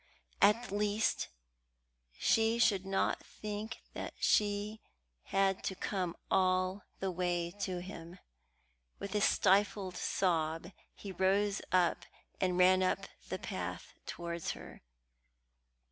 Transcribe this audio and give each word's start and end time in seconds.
At 0.41 0.71
least 0.71 1.27
she 2.17 2.57
should 2.57 2.87
not 2.87 3.23
think 3.23 3.83
that 3.93 4.15
she 4.19 4.81
had 5.25 5.63
to 5.65 5.75
come 5.75 6.15
all 6.31 6.85
the 6.99 7.11
way 7.11 7.51
to 7.59 7.81
him. 7.83 8.17
With 8.97 9.13
a 9.13 9.21
stifled 9.21 9.95
sob, 9.95 10.71
he 10.95 11.11
rose 11.11 11.61
and 11.71 12.07
ran 12.57 12.81
up 12.81 13.05
the 13.29 13.37
path 13.37 13.93
towards 14.07 14.53
her. 14.53 14.81